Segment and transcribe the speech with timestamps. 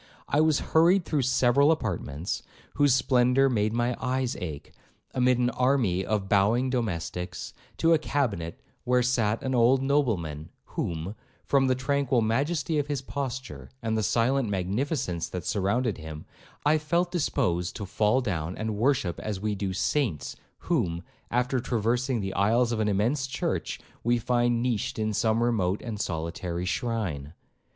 [0.27, 2.41] I was hurried through several apartments,
[2.73, 4.71] whose splendour made my eyes ache,
[5.13, 11.13] amid an army of bowing domestics, to a cabinet where sat an old nobleman, whom,
[11.45, 16.25] from the tranquil majesty of his posture, and the silent magnificence that surrounded him,
[16.65, 21.59] I felt disposed to fall down and worship as we do those saints, whom, after
[21.59, 26.65] traversing the aisles of an immense church, we find niched in some remote and solitary
[26.65, 27.33] shrine.